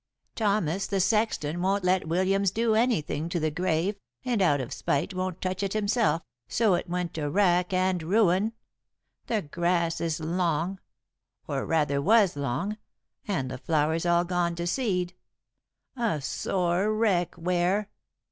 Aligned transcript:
Thomas, 0.33 0.87
the 0.87 0.99
sexton, 0.99 1.61
won't 1.61 1.83
let 1.83 2.07
Williams 2.07 2.49
do 2.49 2.73
anything 2.73 3.29
to 3.29 3.39
the 3.39 3.51
grave, 3.51 3.97
and 4.25 4.41
out 4.41 4.59
of 4.59 4.73
spite 4.73 5.13
won't 5.13 5.39
touch 5.41 5.61
it 5.61 5.73
himself, 5.73 6.23
so 6.47 6.73
it 6.73 6.89
went 6.89 7.13
to 7.13 7.29
rack 7.29 7.71
and 7.71 8.01
ruin. 8.01 8.53
The 9.27 9.43
grass 9.43 10.01
is 10.01 10.19
long 10.19 10.79
or 11.47 11.67
rather 11.67 12.01
was 12.01 12.35
long 12.35 12.77
and 13.27 13.51
the 13.51 13.59
flowers 13.59 14.03
all 14.07 14.23
gone 14.23 14.55
to 14.55 14.65
seed. 14.65 15.13
A 15.95 16.19
sore 16.19 16.91
wreck, 16.91 17.35
Ware." 17.37 17.87